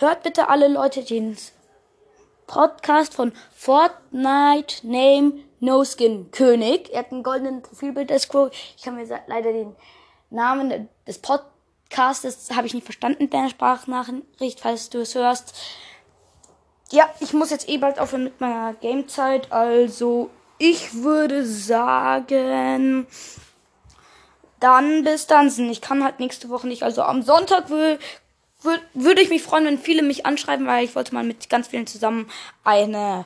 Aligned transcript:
hört 0.00 0.22
bitte 0.22 0.48
alle 0.48 0.68
Leute 0.68 1.02
den 1.02 1.36
Podcast 2.46 3.14
von 3.14 3.32
Fortnite 3.54 4.86
Name 4.86 5.32
No 5.60 5.84
Skin 5.84 6.30
König. 6.30 6.90
Er 6.92 7.00
hat 7.00 7.12
einen 7.12 7.22
goldenen 7.22 7.62
Profilbild, 7.62 8.10
der 8.10 8.20
Scroll. 8.20 8.50
Ich 8.76 8.84
kann 8.84 8.94
mir 8.94 9.06
leider 9.26 9.52
den 9.52 9.74
Namen 10.30 10.88
des 11.06 11.18
Podcastes 11.18 12.50
habe 12.54 12.66
ich 12.66 12.74
nicht 12.74 12.84
verstanden 12.84 13.24
in 13.24 13.30
deiner 13.30 13.50
Sprachnachricht, 13.50 14.60
falls 14.60 14.88
du 14.90 15.00
es 15.00 15.14
hörst. 15.14 15.54
Ja, 16.90 17.10
ich 17.20 17.32
muss 17.32 17.50
jetzt 17.50 17.68
eh 17.68 17.78
bald 17.78 17.98
aufhören 17.98 18.24
mit 18.24 18.40
meiner 18.40 18.74
Gamezeit. 18.74 19.50
Also, 19.52 20.30
ich 20.58 21.02
würde 21.02 21.44
sagen, 21.44 23.06
dann 24.60 25.04
bis 25.04 25.26
dann. 25.26 25.48
Ich 25.70 25.80
kann 25.80 26.04
halt 26.04 26.20
nächste 26.20 26.48
Woche 26.48 26.68
nicht. 26.68 26.82
Also 26.82 27.02
am 27.02 27.22
Sonntag 27.22 27.68
würde 28.62 28.82
würde 28.94 29.22
ich 29.22 29.30
mich 29.30 29.42
freuen, 29.42 29.64
wenn 29.64 29.78
viele 29.78 30.02
mich 30.02 30.26
anschreiben, 30.26 30.66
weil 30.66 30.84
ich 30.84 30.94
wollte 30.94 31.14
mal 31.14 31.24
mit 31.24 31.48
ganz 31.48 31.68
vielen 31.68 31.86
zusammen 31.86 32.30
eine 32.64 33.24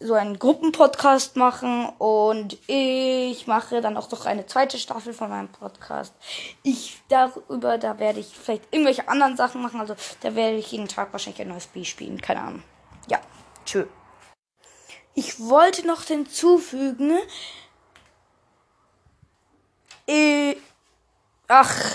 so 0.00 0.14
einen 0.14 0.38
Gruppenpodcast 0.38 1.36
machen 1.36 1.88
und 1.98 2.58
ich 2.66 3.46
mache 3.46 3.80
dann 3.80 3.96
auch 3.96 4.10
noch 4.10 4.26
eine 4.26 4.44
zweite 4.46 4.78
Staffel 4.78 5.14
von 5.14 5.30
meinem 5.30 5.48
Podcast. 5.48 6.14
Ich 6.62 7.00
darüber, 7.08 7.78
da 7.78 7.98
werde 7.98 8.20
ich 8.20 8.26
vielleicht 8.26 8.64
irgendwelche 8.70 9.08
anderen 9.08 9.36
Sachen 9.36 9.62
machen, 9.62 9.80
also 9.80 9.94
da 10.20 10.34
werde 10.34 10.56
ich 10.56 10.72
jeden 10.72 10.88
Tag 10.88 11.12
wahrscheinlich 11.12 11.40
ein 11.40 11.48
neues 11.48 11.64
Spiel 11.64 11.84
spielen, 11.84 12.20
keine 12.20 12.40
Ahnung. 12.40 12.62
Ja, 13.08 13.18
tschö. 13.64 13.86
Ich 15.14 15.38
wollte 15.40 15.86
noch 15.86 16.02
hinzufügen, 16.02 17.16
äh, 20.06 20.56
ach, 21.48 21.93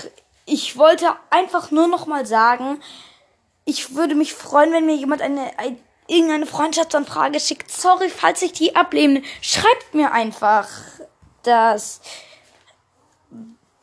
ich 0.49 0.77
wollte 0.77 1.15
einfach 1.29 1.71
nur 1.71 1.87
noch 1.87 2.05
mal 2.05 2.25
sagen, 2.25 2.81
ich 3.65 3.95
würde 3.95 4.15
mich 4.15 4.33
freuen, 4.33 4.73
wenn 4.73 4.85
mir 4.85 4.95
jemand 4.95 5.21
eine, 5.21 5.57
eine 5.57 5.77
irgendeine 6.07 6.45
Freundschaftsanfrage 6.45 7.39
schickt. 7.39 7.69
Sorry, 7.71 8.09
falls 8.09 8.41
ich 8.41 8.53
die 8.53 8.75
ablehne. 8.75 9.21
Schreibt 9.41 9.93
mir 9.93 10.11
einfach, 10.11 10.67
dass 11.43 12.01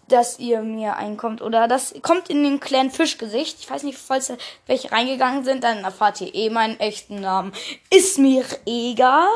dass 0.08 0.38
ihr 0.38 0.60
mir 0.60 0.94
einkommt 0.96 1.42
oder 1.42 1.66
das 1.66 1.92
kommt 2.00 2.30
in 2.30 2.44
den 2.44 2.60
kleinen 2.60 2.92
Fischgesicht. 2.92 3.58
Ich 3.58 3.68
weiß 3.68 3.82
nicht, 3.82 3.98
falls 3.98 4.32
welche 4.66 4.92
reingegangen 4.92 5.44
sind, 5.44 5.64
dann 5.64 5.82
erfahrt 5.82 6.20
ihr 6.20 6.32
eh 6.32 6.48
meinen 6.48 6.78
echten 6.78 7.20
Namen. 7.20 7.52
Ist 7.90 8.16
mir 8.16 8.44
egal 8.66 9.26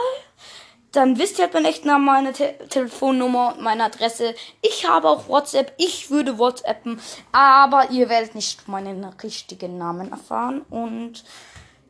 dann 0.92 1.18
wisst 1.18 1.38
ihr 1.38 1.44
halt 1.44 1.54
meinen 1.54 1.66
echten 1.66 1.88
Namen, 1.88 2.04
meine 2.04 2.32
Te 2.32 2.54
Telefonnummer 2.68 3.54
und 3.56 3.62
meine 3.62 3.84
Adresse. 3.84 4.34
Ich 4.60 4.88
habe 4.88 5.08
auch 5.08 5.28
WhatsApp. 5.28 5.72
Ich 5.78 6.10
würde 6.10 6.38
WhatsAppen, 6.38 7.00
aber 7.32 7.90
ihr 7.90 8.08
werdet 8.08 8.34
nicht 8.34 8.66
meinen 8.66 9.04
richtigen 9.04 9.78
Namen 9.78 10.10
erfahren. 10.10 10.62
Und 10.68 11.24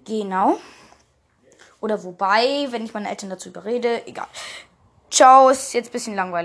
genau. 0.04 0.58
Oder 1.80 2.04
wobei, 2.04 2.66
wenn 2.70 2.84
ich 2.84 2.92
meine 2.92 3.08
Eltern 3.08 3.30
dazu 3.30 3.48
überrede, 3.48 4.06
egal. 4.06 4.28
Ciao, 5.10 5.48
ist 5.48 5.72
jetzt 5.72 5.88
ein 5.88 5.92
bisschen 5.92 6.14
langweilig. 6.14 6.38